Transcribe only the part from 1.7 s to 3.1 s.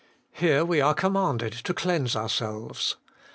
cleanse ourselves.